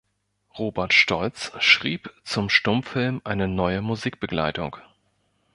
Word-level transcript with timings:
Robert 0.57 0.95
Stolz 0.95 1.51
schrieb 1.59 2.11
zum 2.23 2.49
Stummfilm 2.49 3.21
eine 3.23 3.47
neue 3.47 3.83
Musikbegleitung. 3.83 4.77